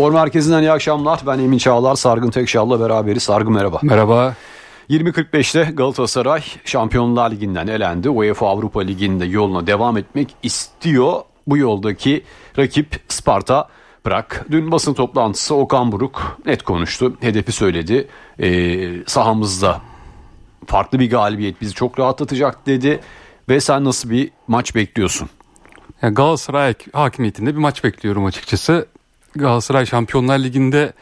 [0.00, 1.20] Spor Merkezi'nden iyi akşamlar.
[1.26, 3.22] Ben Emin Çağlar, Sargın Tekşal'la beraberiz.
[3.22, 3.78] Sargın merhaba.
[3.82, 4.34] Merhaba.
[4.90, 8.08] 20.45'te Galatasaray Şampiyonlar Ligi'nden elendi.
[8.08, 11.20] UEFA Avrupa Ligi'nde yoluna devam etmek istiyor.
[11.46, 12.24] Bu yoldaki
[12.58, 13.68] rakip Sparta
[14.04, 14.24] Prag.
[14.50, 17.16] Dün basın toplantısı Okan Buruk net konuştu.
[17.20, 18.08] Hedefi söyledi.
[18.42, 19.80] Ee, sahamızda
[20.66, 23.00] farklı bir galibiyet bizi çok rahatlatacak dedi.
[23.48, 25.28] Ve sen nasıl bir maç bekliyorsun?
[26.02, 28.86] Yani Galatasaray hakimiyetinde bir maç bekliyorum açıkçası.
[29.34, 30.92] Galatasaray Şampiyonlar Ligi'nde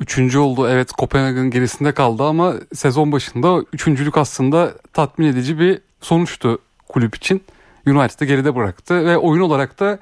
[0.00, 0.68] üçüncü oldu.
[0.68, 7.42] Evet Kopenhag'ın gerisinde kaldı ama sezon başında üçüncülük aslında tatmin edici bir sonuçtu kulüp için.
[7.86, 9.98] United'ı geride bıraktı ve oyun olarak da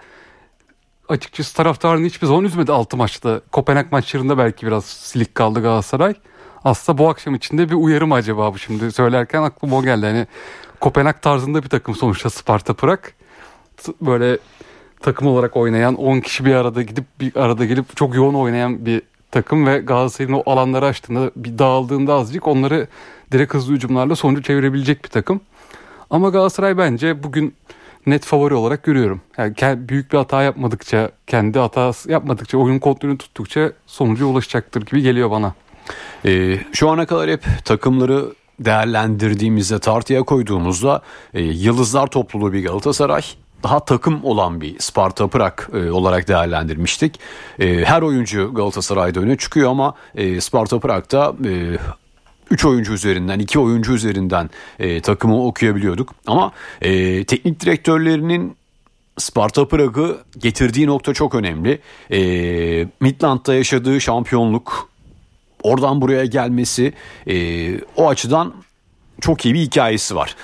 [1.09, 3.41] açıkçası taraftarını hiçbir zaman üzmedi 6 maçta.
[3.53, 6.15] Kopenhag maçlarında belki biraz silik kaldı Galatasaray.
[6.65, 10.07] Aslında bu akşam içinde bir uyarı mı acaba bu şimdi söylerken aklıma o geldi.
[10.07, 10.27] Hani
[10.81, 12.98] Kopenhag tarzında bir takım sonuçta Sparta Prag.
[14.01, 14.39] Böyle
[15.00, 19.03] takım olarak oynayan 10 kişi bir arada gidip bir arada gelip çok yoğun oynayan bir
[19.30, 22.86] takım ve Galatasaray'ın o alanları açtığında bir dağıldığında azıcık onları
[23.33, 25.41] direkt hızlı hücumlarla sonucu çevirebilecek bir takım.
[26.11, 27.55] Ama Galatasaray bence bugün
[28.06, 29.20] net favori olarak görüyorum.
[29.38, 35.31] Yani büyük bir hata yapmadıkça, kendi hatası yapmadıkça, oyun kontrolünü tuttukça sonuca ulaşacaktır gibi geliyor
[35.31, 35.55] bana.
[36.25, 41.03] Ee, şu ana kadar hep takımları değerlendirdiğimizde tartıya koyduğumuzda
[41.34, 43.22] e, yıldızlar topluluğu bir Galatasaray
[43.62, 47.21] daha takım olan bir Sparta Prag e, olarak değerlendirmiştik.
[47.59, 51.79] E, her oyuncu Galatasaray'da öne çıkıyor ama e, Sparta Prag'da e,
[52.51, 56.15] 3 oyuncu üzerinden 2 oyuncu üzerinden e, takımı okuyabiliyorduk.
[56.27, 58.57] Ama e, teknik direktörlerinin
[59.19, 61.79] Sparta Prag'ı getirdiği nokta çok önemli.
[62.11, 62.19] E,
[63.01, 64.89] Midland'da yaşadığı şampiyonluk
[65.62, 66.93] oradan buraya gelmesi
[67.27, 67.37] e,
[67.97, 68.55] o açıdan
[69.21, 70.37] çok iyi bir hikayesi var.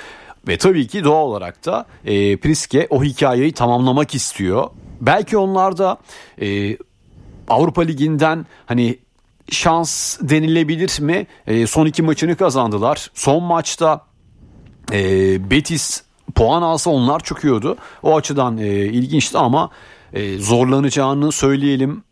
[0.49, 4.71] Ve tabii ki doğal olarak da e, Priske o hikayeyi tamamlamak istiyor.
[5.01, 5.99] Belki onlar da
[6.41, 6.77] e,
[7.49, 8.99] Avrupa Ligi'nden hani
[9.51, 11.27] şans denilebilir mi?
[11.47, 13.11] E, son iki maçını kazandılar.
[13.15, 14.07] Son maçta
[14.93, 16.03] e, Betis
[16.35, 17.77] puan alsa onlar çıkıyordu.
[18.03, 19.71] O açıdan e, ilginçti ama
[20.13, 22.05] e, zorlanacağını söyleyelim.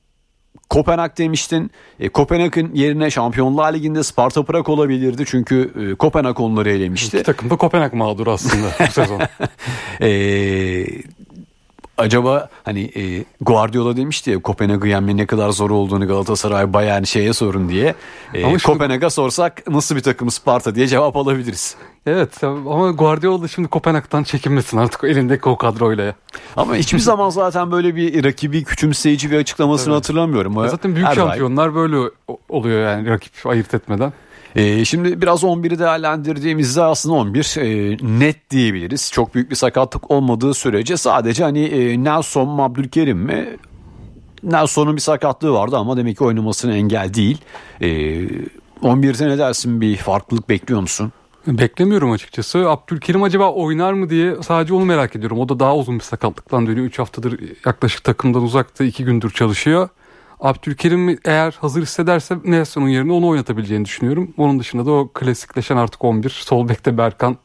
[0.70, 1.70] Kopenhag demiştin.
[2.00, 5.24] E, Kopenhag'ın yerine Şampiyonlar Ligi'nde Sparta Prag olabilirdi.
[5.26, 7.16] Çünkü e, Kopenhag onları elemişti.
[7.16, 9.20] İki takım da Kopenhag mağdur aslında bu sezon.
[10.00, 10.08] e,
[12.00, 17.32] acaba hani e, Guardiola demişti ya Kopenhag'ı yenmenin ne kadar zor olduğunu Galatasaray Bayern şeye
[17.32, 17.94] sorun diye.
[18.34, 21.76] E, ama Kopenhag'a sorsak nasıl bir takım Sparta diye cevap alabiliriz.
[22.06, 26.14] Evet ama Guardiola şimdi Kopenhag'dan çekinmesin artık elindeki o kadroyla.
[26.56, 30.04] Ama hiçbir zaman zaten böyle bir rakibi küçümseyici bir açıklamasını evet.
[30.04, 30.68] hatırlamıyorum.
[30.68, 31.74] Zaten büyük Her şampiyonlar daim.
[31.74, 32.10] böyle
[32.48, 34.12] oluyor yani rakip ayırt etmeden.
[34.56, 39.10] Ee, şimdi biraz 11'i değerlendirdiğimizde aslında 11 e, net diyebiliriz.
[39.12, 43.56] Çok büyük bir sakatlık olmadığı sürece sadece hani e, Nelson mu Abdülkerim mi?
[44.42, 47.38] Nelson'un bir sakatlığı vardı ama demek ki oynamasına engel değil.
[47.80, 47.88] E,
[48.82, 51.12] 11'de ne dersin bir farklılık bekliyor musun?
[51.46, 52.70] Beklemiyorum açıkçası.
[52.70, 55.38] Abdülkerim acaba oynar mı diye sadece onu merak ediyorum.
[55.38, 56.86] O da daha uzun bir sakatlıktan dönüyor.
[56.86, 59.88] 3 haftadır yaklaşık takımdan uzakta 2 gündür çalışıyor.
[60.40, 64.34] Abdülkerim eğer hazır hissederse Nelson'un yerine onu oynatabileceğini düşünüyorum.
[64.36, 66.30] Onun dışında da o klasikleşen artık 11.
[66.30, 67.36] Sol bekte Berkan,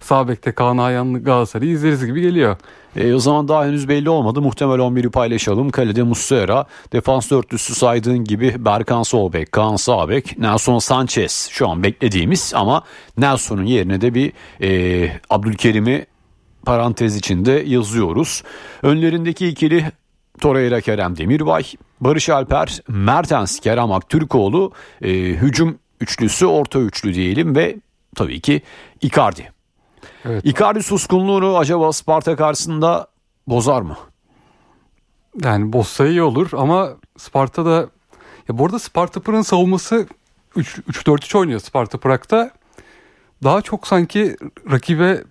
[0.00, 2.56] sağ bekte Kaan Ayhanlı Galatasaray'ı izleriz gibi geliyor.
[2.96, 4.40] E, o zaman daha henüz belli olmadı.
[4.40, 5.70] Muhtemel 11'i paylaşalım.
[5.70, 12.52] Kalede Muslera, defans dörtlüsü saydığın gibi Berkan Solbek, Kaan Sağbek, Nelson Sanchez şu an beklediğimiz
[12.54, 12.82] ama
[13.18, 14.32] Nelson'un yerine de bir
[14.62, 16.06] e, Abdülkerim'i
[16.66, 18.42] parantez içinde yazıyoruz.
[18.82, 19.92] Önlerindeki ikili
[20.40, 21.62] Torreira Kerem Demirbay,
[22.04, 24.72] Barış Alper, Mertens Kerem Aktürkoğlu,
[25.02, 27.76] e, hücum üçlüsü orta üçlü diyelim ve
[28.16, 28.62] tabii ki
[29.00, 29.52] Icardi.
[30.24, 30.44] Evet.
[30.44, 33.06] Icardi suskunluğunu acaba Sparta karşısında
[33.46, 33.96] bozar mı?
[35.44, 37.88] Yani bozsa iyi olur ama Sparta'da
[38.48, 40.06] ya bu arada Sparta Prag'ın savunması
[40.56, 42.50] 3-4-3 oynuyor Sparta Prag'da.
[43.44, 44.36] Daha çok sanki
[44.70, 45.24] rakibe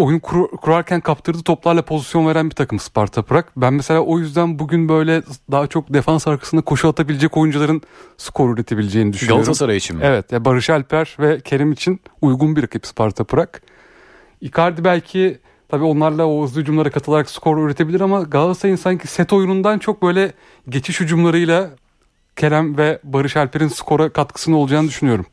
[0.00, 3.44] oyun kur, kurarken kaptırdığı toplarla pozisyon veren bir takım Sparta Prag.
[3.56, 7.82] Ben mesela o yüzden bugün böyle daha çok defans arkasında koşu atabilecek oyuncuların
[8.16, 9.42] skor üretebileceğini düşünüyorum.
[9.42, 10.02] Galatasaray için mi?
[10.04, 10.32] Evet.
[10.32, 13.48] Ya Barış Alper ve Kerem için uygun bir rakip Sparta Prag.
[14.40, 15.38] Icardi belki
[15.68, 20.32] tabii onlarla o hızlı hücumlara katılarak skor üretebilir ama Galatasaray'ın sanki set oyunundan çok böyle
[20.68, 21.70] geçiş hücumlarıyla
[22.36, 25.26] Kerem ve Barış Alper'in skora katkısını olacağını düşünüyorum.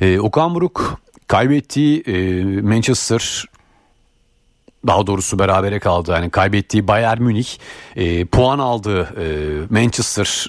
[0.00, 3.44] Ee, Okan Buruk kaybettiği e, Manchester
[4.86, 6.10] daha doğrusu berabere kaldı.
[6.10, 7.48] Yani kaybettiği Bayern Münih
[7.96, 9.26] e, puan aldığı e,
[9.70, 10.46] Manchester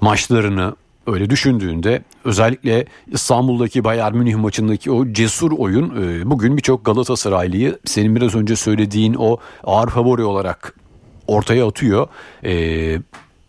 [0.00, 0.76] maçlarını
[1.06, 8.16] öyle düşündüğünde özellikle İstanbul'daki Bayern Münih maçındaki o cesur oyun e, bugün birçok Galatasaraylıyı senin
[8.16, 10.74] biraz önce söylediğin o ağır favori olarak
[11.26, 12.08] ortaya atıyor.
[12.44, 12.52] E,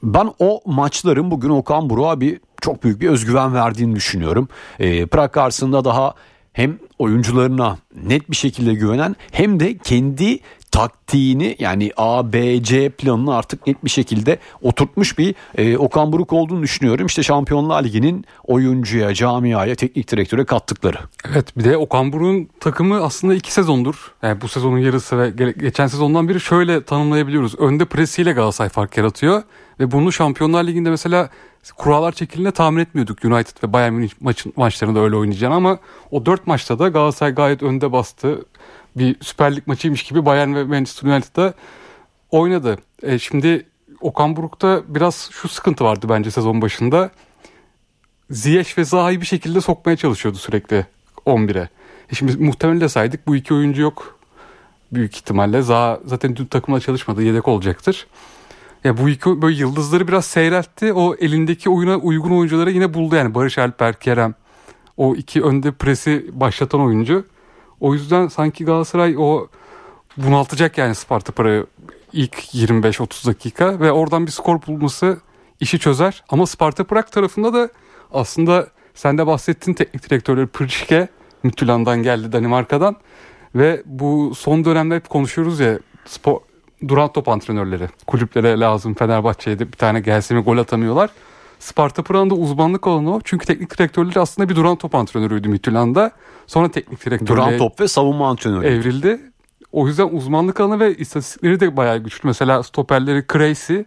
[0.03, 4.49] ben o maçların bugün Okan Buruk'a bir çok büyük bir özgüven verdiğini düşünüyorum.
[4.79, 6.13] E, Prag karşısında daha
[6.57, 10.39] hem oyuncularına net bir şekilde güvenen hem de kendi
[10.71, 16.33] taktiğini yani A, B, C planını artık net bir şekilde oturtmuş bir e, Okan Buruk
[16.33, 17.05] olduğunu düşünüyorum.
[17.05, 20.97] İşte Şampiyonlar Ligi'nin oyuncuya, camiaya, teknik direktöre kattıkları.
[21.31, 24.13] Evet bir de Okan Buruk'un takımı aslında iki sezondur.
[24.21, 27.55] Yani bu sezonun yarısı ve geçen sezondan biri şöyle tanımlayabiliyoruz.
[27.59, 29.43] Önde presiyle Galatasaray fark yaratıyor.
[29.79, 31.29] Ve bunu Şampiyonlar Ligi'nde mesela
[31.77, 35.79] kurallar çekildiğinde tahmin etmiyorduk United ve Bayern Münih maçın, maçlarında öyle oynayacağını ama
[36.11, 38.45] o dört maçta da Galatasaray gayet önde bastı.
[38.95, 41.53] Bir Süper Lig maçıymış gibi Bayern ve Manchester United'da
[42.31, 42.77] oynadı.
[43.03, 43.65] E şimdi
[44.01, 47.11] Okan Buruk'ta biraz şu sıkıntı vardı bence sezon başında.
[48.29, 50.85] Ziyech ve Zaha'yı bir şekilde sokmaya çalışıyordu sürekli
[51.25, 51.69] 11'e.
[52.11, 54.19] E şimdi muhtemelen de saydık bu iki oyuncu yok.
[54.91, 58.07] Büyük ihtimalle Zaha zaten dün takımla çalışmadı yedek olacaktır.
[58.83, 60.93] Ya bu iki böyle yıldızları biraz seyreltti.
[60.93, 64.35] O elindeki oyuna uygun oyuncuları yine buldu yani Barış Alper, Kerem.
[64.97, 67.25] O iki önde presi başlatan oyuncu.
[67.79, 69.47] O yüzden sanki Galatasaray o
[70.17, 71.65] bunaltacak yani Sparta Para'yı
[72.13, 75.17] ilk 25-30 dakika ve oradan bir skor bulması
[75.59, 76.23] işi çözer.
[76.29, 77.69] Ama Sparta Prag tarafında da
[78.11, 81.07] aslında sen de bahsettin teknik direktörleri Pırşike
[81.43, 82.95] Mütülan'dan geldi Danimarka'dan
[83.55, 86.39] ve bu son dönemde hep konuşuyoruz ya spor,
[86.87, 87.89] duran top antrenörleri.
[88.07, 91.09] Kulüplere lazım Fenerbahçe'ye de bir tane gelsin ve gol atamıyorlar.
[91.59, 93.21] Sparta Prag'ın uzmanlık alanı o.
[93.23, 96.11] Çünkü teknik direktörleri aslında bir duran top antrenörüydü Midtjylland'da.
[96.47, 98.67] Sonra teknik direktörlüğe Duran top ve savunma antrenörü.
[98.67, 99.19] Evrildi.
[99.71, 102.27] O yüzden uzmanlık alanı ve istatistikleri de bayağı güçlü.
[102.27, 103.77] Mesela stoperleri Crazy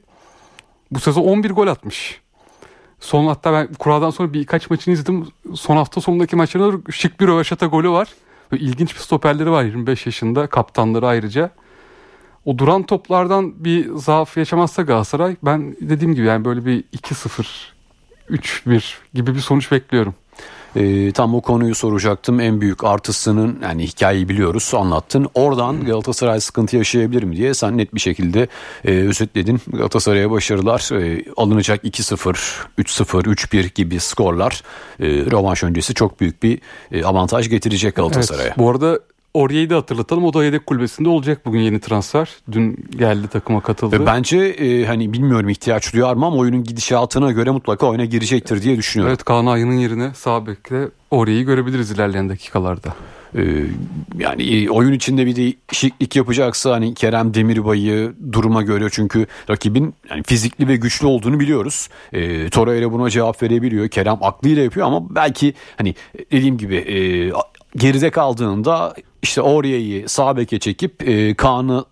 [0.90, 2.20] bu sezon 11 gol atmış.
[3.00, 5.26] Son hatta ben kuraldan sonra birkaç maçını izledim.
[5.54, 8.08] Son hafta sonundaki maçlarında şık bir rövaşata golü var.
[8.52, 10.46] Böyle ilginç bir stoperleri var 25 yaşında.
[10.46, 11.50] Kaptanları ayrıca
[12.44, 17.44] o duran toplardan bir zaaf yaşamazsa Galatasaray ben dediğim gibi yani böyle bir 2-0
[18.30, 20.14] 3-1 gibi bir sonuç bekliyorum.
[20.76, 22.40] E, tam o konuyu soracaktım.
[22.40, 25.28] En büyük artısının yani hikayeyi biliyoruz anlattın.
[25.34, 28.48] Oradan Galatasaray sıkıntı yaşayabilir mi diye sen net bir şekilde
[28.84, 29.60] e, özetledin.
[29.66, 32.34] Galatasaray'a başarılar e, alınacak 2-0,
[32.78, 34.62] 3-0, 3-1 gibi skorlar
[35.00, 36.60] e, rövanş öncesi çok büyük bir
[36.92, 38.46] e, avantaj getirecek Galatasaray'a.
[38.46, 39.00] Evet, bu arada
[39.34, 40.24] Oriye'yi de hatırlatalım.
[40.24, 42.36] O da yedek kulübesinde olacak bugün yeni transfer.
[42.52, 44.06] Dün geldi takıma katıldı.
[44.06, 48.76] Bence e, hani bilmiyorum ihtiyaç duyar mı ama oyunun gidişatına göre mutlaka oyuna girecektir diye
[48.76, 49.10] düşünüyorum.
[49.10, 50.88] Evet Kaan Ayın'ın yerine sağ bekle
[51.44, 52.94] görebiliriz ilerleyen dakikalarda.
[53.36, 53.42] Ee,
[54.18, 60.68] yani oyun içinde bir değişiklik yapacaksa hani Kerem Demirbay'ı duruma göre çünkü rakibin yani fizikli
[60.68, 61.88] ve güçlü olduğunu biliyoruz.
[62.12, 63.88] E, Torreira buna cevap verebiliyor.
[63.88, 65.94] Kerem aklıyla yapıyor ama belki hani
[66.32, 66.98] dediğim gibi e,
[67.76, 71.84] geride kaldığında işte Oriye'yi sağ beke çekip e, Kaan'ı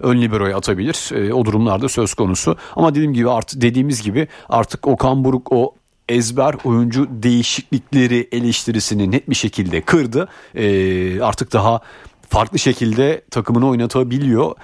[0.00, 1.10] ön liberoya atabilir.
[1.14, 2.56] E, o durumlarda söz konusu.
[2.76, 5.74] Ama dediğim gibi artık dediğimiz gibi artık Okan Buruk o
[6.12, 10.28] ezber oyuncu değişiklikleri eleştirisini net bir şekilde kırdı.
[10.54, 11.80] E, artık daha
[12.28, 14.54] farklı şekilde takımını oynatabiliyor.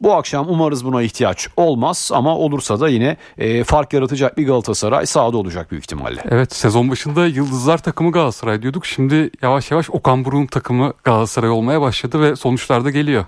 [0.00, 5.06] Bu akşam umarız buna ihtiyaç olmaz ama olursa da yine e, fark yaratacak bir Galatasaray
[5.06, 6.22] sahada olacak büyük ihtimalle.
[6.30, 8.86] Evet sezon başında Yıldızlar takımı Galatasaray diyorduk.
[8.86, 13.24] Şimdi yavaş yavaş Okan Buruk'un takımı Galatasaray olmaya başladı ve sonuçlar da geliyor.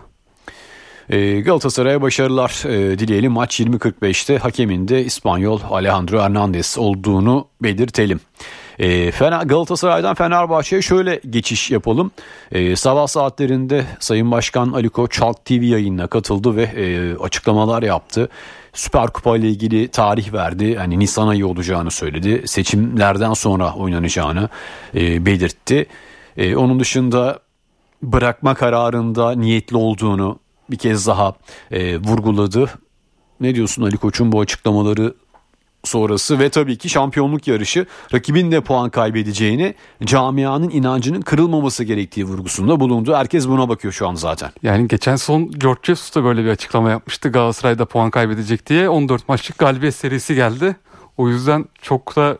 [1.10, 3.32] E, Galatasaray'a başarılar e, dileyelim.
[3.32, 8.20] Maç 20.45'te hakemin de İspanyol Alejandro Hernandez olduğunu belirtelim.
[8.78, 12.10] E, Fener, Galatasaray'dan Fenerbahçe'ye şöyle geçiş yapalım.
[12.52, 18.28] E, sabah saatlerinde Sayın Başkan Ali Koç Halk TV yayınına katıldı ve e, açıklamalar yaptı.
[18.72, 20.76] Süper Kupa ile ilgili tarih verdi.
[20.76, 22.42] Hani Nisan ayı olacağını söyledi.
[22.46, 24.48] Seçimlerden sonra oynanacağını
[24.94, 25.86] e, belirtti.
[26.36, 27.38] E, onun dışında
[28.02, 30.38] bırakma kararında niyetli olduğunu
[30.70, 31.34] bir kez daha
[31.70, 32.70] e, vurguladı.
[33.40, 35.14] Ne diyorsun Ali Koç'un bu açıklamaları
[35.84, 42.80] sonrası ve tabii ki şampiyonluk yarışı rakibin de puan kaybedeceğini camianın inancının kırılmaması gerektiği vurgusunda
[42.80, 43.14] bulundu.
[43.14, 44.50] Herkes buna bakıyor şu an zaten.
[44.62, 47.28] Yani geçen son George Jesus da böyle bir açıklama yapmıştı.
[47.28, 50.76] Galatasaray'da puan kaybedecek diye 14 maçlık galibiyet serisi geldi.
[51.16, 52.38] O yüzden çok da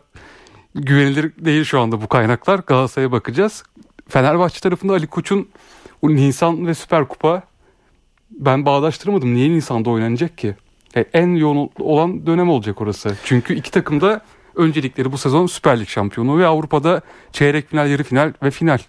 [0.75, 2.59] güvenilir değil şu anda bu kaynaklar.
[2.67, 3.63] Galatasaray'a bakacağız.
[4.07, 5.49] Fenerbahçe tarafında Ali Koç'un
[6.03, 7.43] Nisan ve Süper Kupa
[8.39, 9.35] ben bağdaştırmadım.
[9.35, 10.55] Niye Nisan'da oynanacak ki?
[10.95, 13.17] E, en yoğun olan dönem olacak orası.
[13.23, 14.21] Çünkü iki takım da
[14.55, 17.01] öncelikleri bu sezon Süper Lig şampiyonu ve Avrupa'da
[17.31, 18.79] çeyrek final, yarı final ve final.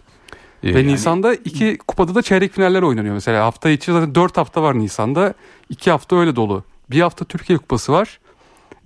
[0.65, 0.93] Ee, ve yani...
[0.93, 3.15] Nisan'da iki kupada da çeyrek finaller oynanıyor.
[3.15, 5.35] Mesela hafta içi zaten dört hafta var Nisan'da.
[5.69, 6.65] iki hafta öyle dolu.
[6.91, 8.21] Bir hafta Türkiye Kupası var.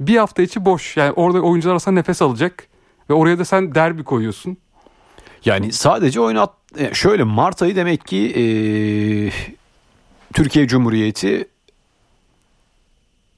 [0.01, 0.97] Bir hafta içi boş.
[0.97, 2.67] Yani orada oyuncular arasında nefes alacak.
[3.11, 4.57] Ve oraya da sen derbi koyuyorsun.
[5.45, 8.43] Yani sadece oynat e, şöyle Mart ayı demek ki e,
[10.35, 11.49] Türkiye Cumhuriyeti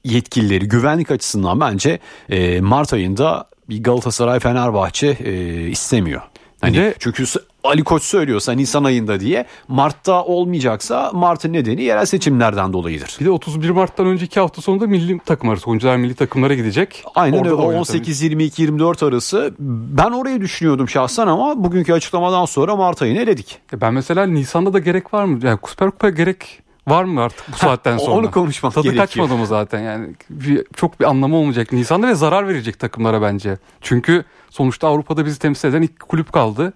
[0.03, 6.21] yetkilileri güvenlik açısından bence e, Mart ayında bir Galatasaray Fenerbahçe e, istemiyor.
[6.61, 7.25] Hani de, çünkü
[7.63, 13.17] Ali Koç söylüyorsa Nisan ayında diye Mart'ta olmayacaksa Mart'ın nedeni yerel seçimlerden dolayıdır.
[13.19, 17.03] Bir de 31 Mart'tan önceki hafta sonunda milli takım arası oyuncular milli takımlara gidecek.
[17.15, 23.59] Aynen öyle 18-22-24 arası ben orayı düşünüyordum şahsen ama bugünkü açıklamadan sonra Mart ayını eledik.
[23.73, 25.39] E ben mesela Nisan'da da gerek var mı?
[25.43, 28.11] Yani Süper Kupa gerek var mı artık bu saatten sonra?
[28.11, 29.05] Onu konuşmak Tadı gerekiyor.
[29.05, 33.57] kaçmadı mı zaten yani bir, çok bir anlamı olmayacak Nisan'da ve zarar verecek takımlara bence.
[33.81, 36.73] Çünkü sonuçta Avrupa'da bizi temsil eden ilk kulüp kaldı.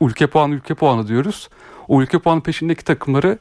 [0.00, 1.48] Ülke puanı ülke puanı diyoruz.
[1.88, 3.38] O ülke puanı peşindeki takımları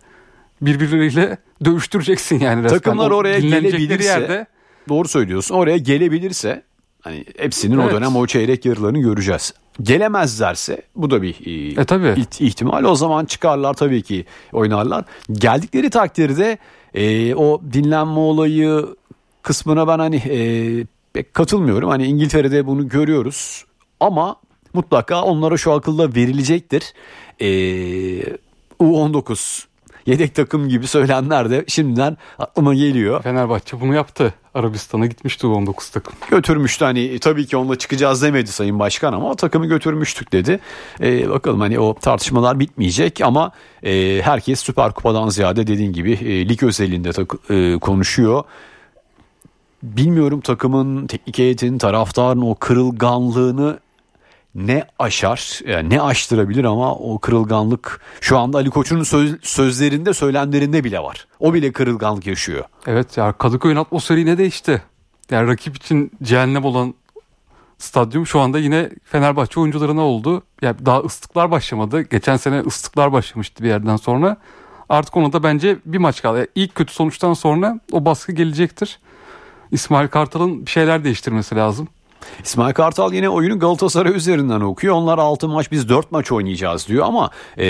[0.62, 2.79] birbirleriyle dövüştüreceksin yani resmen.
[2.79, 4.46] Takımlar oraya gelebilirse yerde,
[4.89, 5.55] doğru söylüyorsun.
[5.55, 6.63] Oraya gelebilirse
[7.01, 7.93] hani hepsinin evet.
[7.93, 9.53] o dönem o çeyrek yarılarını göreceğiz.
[9.83, 12.25] Gelemezlerse bu da bir e, tabii.
[12.39, 12.83] ihtimal.
[12.83, 15.05] O zaman çıkarlar tabii ki oynarlar.
[15.31, 16.57] Geldikleri takdirde
[16.93, 18.85] e, o dinlenme olayı
[19.41, 20.39] kısmına ben hani e,
[21.13, 21.89] pek katılmıyorum.
[21.89, 23.65] Hani İngiltere'de bunu görüyoruz.
[24.00, 24.35] Ama
[24.73, 26.93] mutlaka onlara şu akılda verilecektir.
[27.41, 27.45] Ee,
[28.79, 29.65] U19
[30.05, 33.24] yedek takım gibi söylenenler de şimdiden aklıma geliyor.
[33.24, 34.34] Fenerbahçe bunu yaptı.
[34.53, 36.13] Arabistan'a gitmişti U19 takım.
[36.29, 40.60] Götürmüştü hani e, tabii ki onunla çıkacağız demedi Sayın Başkan ama takımı götürmüştük dedi.
[41.01, 43.51] Ee, bakalım hani o tartışmalar bitmeyecek ama
[43.84, 48.43] e, herkes Süper Kupa'dan ziyade dediğin gibi e, lig özelinde tak- e, konuşuyor.
[49.84, 53.79] Bilmiyorum takımın teknik heyetin taraftarın o kırılganlığını
[54.55, 60.84] ne aşar yani ne aştırabilir ama o kırılganlık şu anda Ali Koç'un söz, sözlerinde söylemlerinde
[60.84, 61.27] bile var.
[61.39, 62.65] O bile kırılganlık yaşıyor.
[62.88, 64.81] Evet ya Kadıköy'ün atmosferi yine değişti.
[65.31, 66.93] Yani rakip için cehennem olan
[67.77, 70.43] stadyum şu anda yine Fenerbahçe oyuncularına oldu.
[70.62, 72.01] Yani daha ıslıklar başlamadı.
[72.01, 74.38] Geçen sene ıslıklar başlamıştı bir yerden sonra.
[74.89, 76.38] Artık ona da bence bir maç kaldı.
[76.38, 79.00] Yani ilk kötü sonuçtan sonra o baskı gelecektir.
[79.72, 81.88] İsmail Kartal'ın bir şeyler değiştirmesi lazım.
[82.43, 84.95] İsmail Kartal yine oyunu Galatasaray üzerinden okuyor.
[84.95, 87.65] Onlar 6 maç biz 4 maç oynayacağız diyor ama e,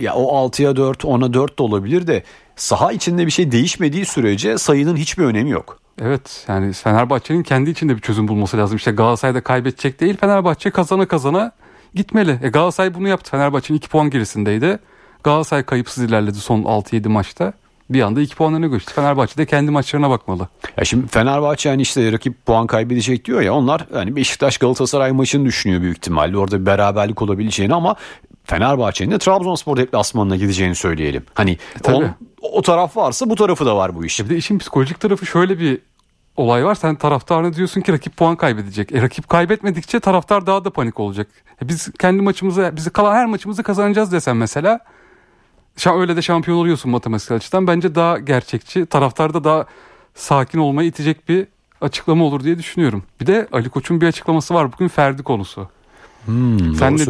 [0.00, 2.22] ya o 6'ya 4 10'a 4 de olabilir de
[2.56, 5.78] saha içinde bir şey değişmediği sürece sayının hiçbir önemi yok.
[6.02, 8.76] Evet yani Fenerbahçe'nin kendi içinde bir çözüm bulması lazım.
[8.76, 11.52] İşte Galatasaray'da kaybedecek değil Fenerbahçe kazana kazana
[11.94, 12.38] gitmeli.
[12.42, 13.30] E Galatasaray bunu yaptı.
[13.30, 14.78] Fenerbahçe'nin 2 puan gerisindeydi.
[15.24, 17.52] Galatasaray kayıpsız ilerledi son 6-7 maçta
[17.90, 18.92] bir anda iki puan öne geçti.
[18.94, 20.48] Fenerbahçe de kendi maçlarına bakmalı.
[20.76, 25.44] Ya şimdi Fenerbahçe yani işte rakip puan kaybedecek diyor ya onlar hani Beşiktaş Galatasaray maçını
[25.44, 26.38] düşünüyor büyük ihtimalle.
[26.38, 27.96] Orada bir beraberlik olabileceğini ama
[28.44, 31.24] Fenerbahçe'nin de Trabzonspor deplasmanına gideceğini söyleyelim.
[31.34, 32.06] Hani on,
[32.42, 34.20] o taraf varsa bu tarafı da var bu iş.
[34.20, 35.78] Bir de işin psikolojik tarafı şöyle bir
[36.36, 36.74] olay var.
[36.74, 38.92] Sen taraftarına diyorsun ki rakip puan kaybedecek.
[38.92, 41.28] E, rakip kaybetmedikçe taraftar daha da panik olacak.
[41.62, 44.80] E, biz kendi maçımızı, bizi kalan her maçımızı kazanacağız desen mesela
[45.98, 47.66] öyle de şampiyon oluyorsun matematiksel açıdan.
[47.66, 49.66] Bence daha gerçekçi, taraftarda daha
[50.14, 51.46] sakin olmayı itecek bir
[51.80, 53.02] açıklama olur diye düşünüyorum.
[53.20, 55.68] Bir de Ali Koç'un bir açıklaması var bugün Ferdi konusu.
[56.24, 57.06] Hmm, Sen ne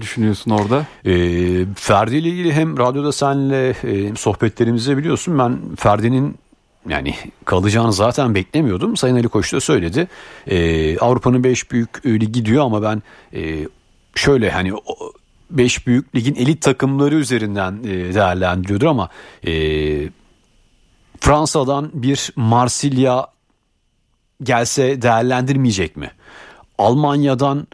[0.00, 0.86] düşünüyorsun orada?
[1.06, 6.36] Ee, Ferdi ile ilgili hem radyoda senle e, sohbetlerimizde biliyorsun ben Ferdi'nin
[6.88, 8.96] yani kalacağını zaten beklemiyordum.
[8.96, 10.08] Sayın Ali Koç da söyledi.
[10.46, 13.02] Ee, Avrupa'nın 5 büyük ligi diyor ama ben
[13.34, 13.68] e,
[14.14, 14.72] şöyle hani
[15.50, 19.08] 5 büyük ligin elit takımları üzerinden e, değerlendiriyordur ama
[19.46, 19.52] e,
[21.20, 23.26] Fransa'dan bir Marsilya
[24.42, 26.10] gelse değerlendirmeyecek mi?
[26.78, 27.66] Almanya'dan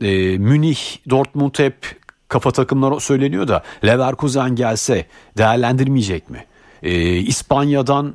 [0.00, 5.06] e, Münih, Dortmund hep kafa takımlar söyleniyor da Leverkusen gelse
[5.38, 6.46] değerlendirmeyecek mi?
[6.82, 8.14] E, İspanya'dan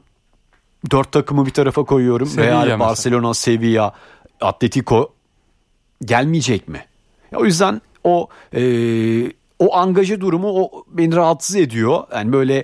[0.92, 2.28] dört takımı bir tarafa koyuyorum.
[2.28, 2.80] Sevilla Real, mesela.
[2.80, 3.94] Barcelona, Sevilla,
[4.42, 5.14] Atletico
[6.06, 6.86] gelmeyecek mi?
[7.36, 8.62] O yüzden o e,
[9.60, 12.04] o angajı durumu o beni rahatsız ediyor.
[12.14, 12.64] Yani böyle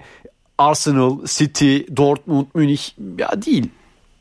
[0.58, 2.82] Arsenal, City, Dortmund, Münih
[3.18, 3.70] ya değil.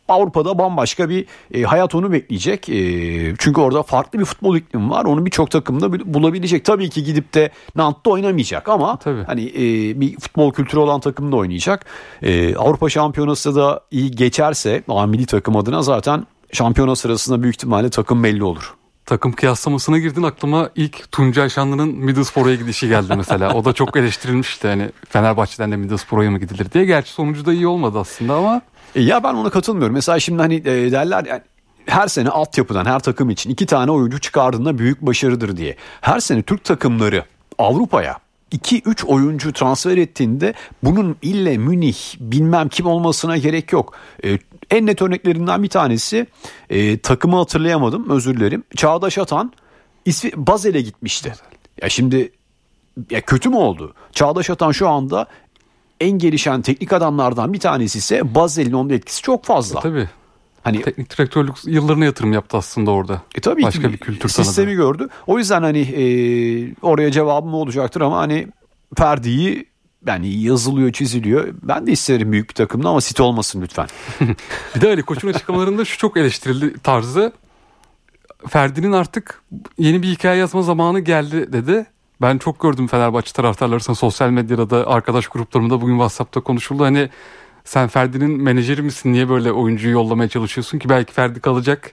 [0.09, 2.69] Avrupa'da bambaşka bir e, hayat onu bekleyecek.
[2.69, 5.05] E, çünkü orada farklı bir futbol iklimi var.
[5.05, 6.65] Onu birçok takımda bulabilecek.
[6.65, 9.23] Tabii ki gidip de Nant'ta oynamayacak ama Tabii.
[9.23, 11.87] hani e, bir futbol kültürü olan takımda oynayacak.
[12.23, 18.25] E, Avrupa Şampiyonası da iyi geçerse milli takım adına zaten şampiyona sırasında büyük ihtimalle takım
[18.25, 18.80] belli olur
[19.11, 23.55] takım kıyaslamasına girdin aklıma ilk Tuncay Şanlı'nın Middlesbrough'a gidişi geldi mesela.
[23.55, 26.85] o da çok eleştirilmişti hani Fenerbahçe'den de Middlesbrough'a mı gidilir diye.
[26.85, 28.63] Gerçi sonucu da iyi olmadı aslında ama.
[28.95, 29.95] E ya ben ona katılmıyorum.
[29.95, 31.41] Mesela şimdi hani e, derler yani
[31.87, 35.77] her sene altyapıdan her takım için iki tane oyuncu çıkardığında büyük başarıdır diye.
[36.01, 37.25] Her sene Türk takımları
[37.59, 38.19] Avrupa'ya
[38.53, 43.93] 2-3 oyuncu transfer ettiğinde bunun ille Münih bilmem kim olmasına gerek yok.
[44.25, 44.39] E,
[44.71, 46.27] en net örneklerinden bir tanesi
[46.71, 48.65] e, takımı hatırlayamadım özür dilerim.
[48.77, 49.53] Çağdaş Atan
[50.05, 51.33] ismi Bazel'e gitmişti.
[51.83, 52.33] Ya şimdi
[53.11, 53.95] ya kötü mü oldu?
[54.13, 55.27] Çağdaş Atan şu anda
[56.01, 59.79] en gelişen teknik adamlardan bir tanesi ise Bazel'in onun etkisi çok fazla.
[59.79, 60.09] E, tabii.
[60.65, 63.23] Hani Teknik direktörlük yıllarına yatırım yaptı aslında orada.
[63.35, 65.09] e, tabii Başka ki bir kültür sistemi gördü.
[65.27, 66.05] O yüzden hani e,
[66.83, 68.49] oraya cevabım olacaktır ama hani
[68.99, 69.71] Ferdi'yi
[70.07, 71.49] yani yazılıyor çiziliyor.
[71.63, 73.87] Ben de isterim büyük bir takımda ama City olmasın lütfen.
[74.77, 77.33] Bir de Ali Koç'un açıklamalarında şu çok eleştirildi tarzı.
[78.49, 79.43] Ferdi'nin artık
[79.79, 81.87] yeni bir hikaye yazma zamanı geldi dedi.
[82.23, 86.85] Ben çok gördüm Fenerbahçe taraftarları sosyal medyada da arkadaş gruplarımda bugün WhatsApp'ta konuşuldu.
[86.85, 87.11] Hani
[87.65, 89.13] sen Ferdi'nin menajeri misin?
[89.13, 90.89] Niye böyle oyuncuyu yollamaya çalışıyorsun ki?
[90.89, 91.93] Belki Ferdi kalacak.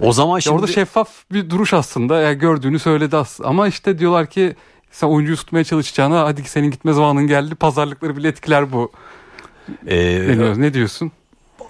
[0.00, 2.20] O zaman Ya şimdi orada şeffaf bir duruş aslında.
[2.20, 3.48] Yani gördüğünü söyledi aslında.
[3.48, 4.56] Ama işte diyorlar ki
[4.90, 7.54] sen oyuncuyu tutmaya çalışacağına hadi senin gitme zamanın geldi.
[7.54, 8.92] Pazarlıkları bile etkiler bu
[9.86, 9.96] e,
[10.28, 10.60] deniyor.
[10.60, 11.12] Ne diyorsun?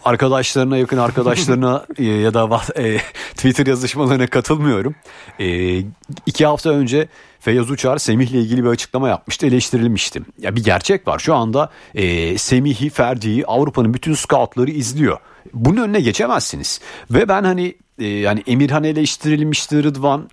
[0.04, 2.98] Arkadaşlarına yakın arkadaşlarına e, ya da e,
[3.34, 4.94] Twitter yazışmalarına katılmıyorum.
[5.38, 5.78] E,
[6.26, 7.08] iki hafta önce
[7.40, 10.22] Feyyaz Uçar Semih'le ilgili bir açıklama yapmıştı eleştirilmişti.
[10.38, 15.18] Ya bir gerçek var şu anda e, Semih'i Ferdi'yi Avrupa'nın bütün scoutları izliyor.
[15.54, 16.80] Bunun önüne geçemezsiniz.
[17.10, 20.30] Ve ben hani e, yani Emirhan eleştirilmişti Rıdvan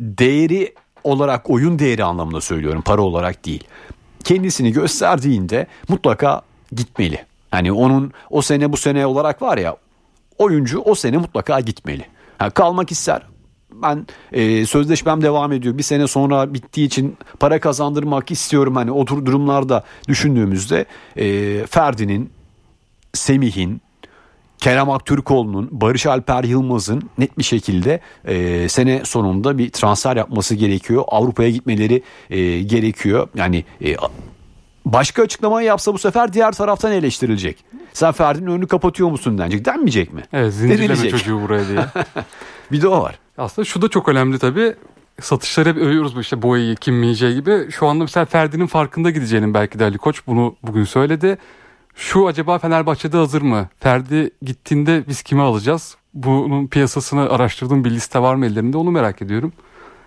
[0.00, 3.64] değeri olarak oyun değeri anlamında söylüyorum para olarak değil.
[4.24, 7.29] Kendisini gösterdiğinde mutlaka gitmeli.
[7.50, 9.76] Hani onun o sene bu sene olarak var ya
[10.40, 12.06] oyuncu o sene mutlaka gitmeli.
[12.38, 13.22] Ha, kalmak ister.
[13.72, 15.78] Ben e, sözleşmem devam ediyor.
[15.78, 18.76] Bir sene sonra bittiği için para kazandırmak istiyorum.
[18.76, 20.84] Hani o tür durumlarda düşündüğümüzde
[21.16, 21.26] e,
[21.66, 22.30] Ferdi'nin,
[23.14, 23.82] Semih'in,
[24.58, 31.04] Kerem Aktürkoğlu'nun, Barış Alper Yılmaz'ın net bir şekilde e, sene sonunda bir transfer yapması gerekiyor.
[31.08, 33.28] Avrupa'ya gitmeleri e, gerekiyor.
[33.34, 33.96] Yani e,
[34.84, 37.64] başka açıklamayı yapsa bu sefer diğer taraftan eleştirilecek.
[37.92, 39.64] Sen Ferdi'nin önünü kapatıyor musun denecek.
[39.64, 40.22] Denmeyecek mi?
[40.32, 41.10] Evet zincirleme Denilecek.
[41.10, 41.86] çocuğu buraya diye.
[42.72, 43.18] Bir de o var.
[43.38, 44.74] Aslında şu da çok önemli tabii.
[45.20, 47.70] Satışları hep övüyoruz bu işte Boya'yı, Kim Min-jae gibi.
[47.72, 51.38] Şu anda mesela Ferdi'nin farkında gideceğinin belki de Ali Koç bunu bugün söyledi.
[51.94, 53.68] Şu acaba Fenerbahçe'de hazır mı?
[53.80, 55.96] Ferdi gittiğinde biz kimi alacağız?
[56.14, 59.52] Bunun piyasasını araştırdığım bir liste var mı ellerinde onu merak ediyorum.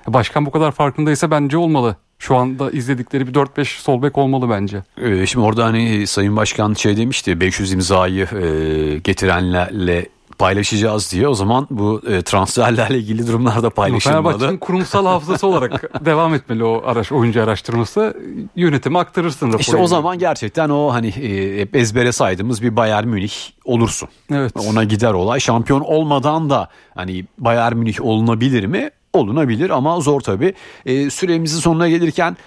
[0.08, 1.96] Başkan bu kadar farkındaysa bence olmalı.
[2.24, 4.84] Şu anda izledikleri bir 4-5 sol bek olmalı bence.
[4.98, 10.06] Ee, Şimdi orada hani Sayın Başkan şey demişti 500 imzayı e, getirenlerle
[10.38, 14.60] paylaşacağız diye o zaman bu e, transferlerle ilgili durumlarda Fenerbahçe'nin paylaşılmalı.
[14.60, 18.18] kurumsal hafızası olarak devam etmeli o araç, oyuncu araştırması.
[18.56, 19.62] Yönetime aktarırsın raporu.
[19.62, 23.34] İşte o zaman gerçekten o hani e, hep ezbere saydığımız bir Bayern Münih
[23.66, 24.10] olursun.
[24.32, 24.54] Evet.
[24.70, 25.40] Ona gider olay.
[25.40, 28.92] Şampiyon olmadan da hani Bayern Münih olunabilir mi?
[29.14, 30.54] Olunabilir ama zor tabii.
[30.86, 32.38] E, süremizin sonuna gelirken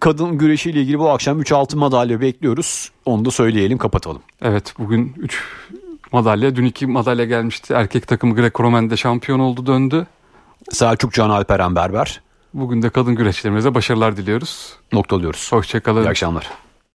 [0.00, 2.90] kadın güreşiyle ilgili bu akşam 3 altın madalya bekliyoruz.
[3.04, 4.22] Onu da söyleyelim kapatalım.
[4.42, 5.42] Evet bugün 3
[6.12, 6.56] madalya.
[6.56, 7.74] Dün 2 madalya gelmişti.
[7.74, 10.06] Erkek takımı Greco-Romen'de şampiyon oldu döndü.
[10.70, 12.20] Selçuk Can Alperen Berber
[12.54, 14.72] Bugün de kadın güreşlerimize başarılar diliyoruz.
[14.92, 15.52] noktalıyoruz.
[15.52, 16.02] Hoşçakalın.
[16.04, 16.50] İyi akşamlar.